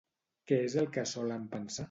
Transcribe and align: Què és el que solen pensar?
Què 0.51 0.57
és 0.69 0.77
el 0.85 0.89
que 0.97 1.05
solen 1.13 1.47
pensar? 1.57 1.79